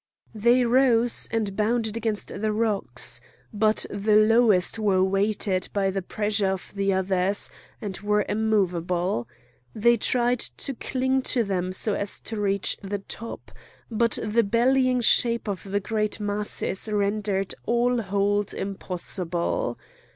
[0.33, 3.21] They rose, and bounded against the rocks.
[3.53, 9.27] But the lowest were weighted by the pressure of the others, and were immovable.
[9.75, 13.51] They tried to cling to them so as to reach the top,
[13.91, 19.77] but the bellying shape of the great masses rendered all hold impossible.